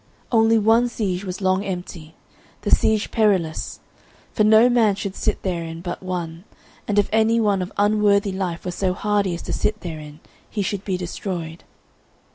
[0.31, 2.15] Only one siege was long empty,
[2.61, 3.81] the Siege Perilous,
[4.31, 6.43] for no man should sit therein but one,
[6.87, 10.19] and if any one of unworthy life were so hardy as to sit therein,
[10.49, 11.63] he should be destroyed.